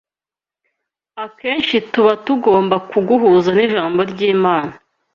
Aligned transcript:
akenshi 1.25 1.75
tuba 1.91 2.13
tugomba 2.25 2.75
kuguhuza 2.89 3.49
n’Ijambo 3.57 3.99
ry’Imana 4.11 4.73